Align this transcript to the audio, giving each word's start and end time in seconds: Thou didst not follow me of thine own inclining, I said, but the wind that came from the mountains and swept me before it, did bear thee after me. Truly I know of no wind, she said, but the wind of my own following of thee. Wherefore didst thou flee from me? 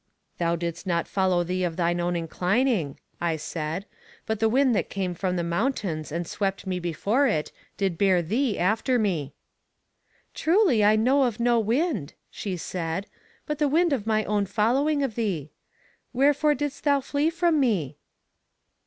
Thou 0.39 0.55
didst 0.55 0.87
not 0.87 1.07
follow 1.07 1.43
me 1.43 1.63
of 1.63 1.75
thine 1.75 1.99
own 1.99 2.15
inclining, 2.15 2.97
I 3.21 3.35
said, 3.35 3.85
but 4.25 4.39
the 4.39 4.49
wind 4.49 4.73
that 4.75 4.89
came 4.89 5.13
from 5.13 5.35
the 5.35 5.43
mountains 5.43 6.11
and 6.11 6.27
swept 6.27 6.65
me 6.65 6.79
before 6.79 7.27
it, 7.27 7.51
did 7.77 7.99
bear 7.99 8.23
thee 8.23 8.57
after 8.57 8.97
me. 8.97 9.35
Truly 10.33 10.83
I 10.83 10.95
know 10.95 11.25
of 11.25 11.39
no 11.39 11.59
wind, 11.59 12.15
she 12.31 12.57
said, 12.57 13.05
but 13.45 13.59
the 13.59 13.67
wind 13.69 13.93
of 13.93 14.07
my 14.07 14.25
own 14.25 14.47
following 14.47 15.03
of 15.03 15.13
thee. 15.13 15.51
Wherefore 16.13 16.55
didst 16.55 16.83
thou 16.83 16.99
flee 17.01 17.29
from 17.29 17.59
me? 17.59 17.99